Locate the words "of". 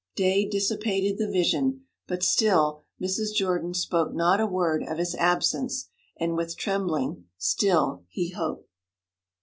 4.81-4.97